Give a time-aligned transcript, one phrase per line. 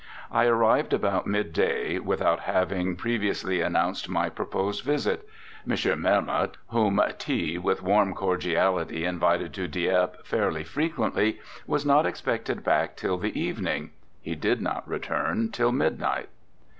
[0.31, 5.29] I arrived about midday without having previously announced my proposed visit.
[5.69, 6.01] M.
[6.01, 12.97] Melmoth, whom T with warm cordiality invited to Dieppe fairly frequently, was not expected back
[12.97, 13.91] till the evening.
[14.19, 16.29] He did not return till midnight.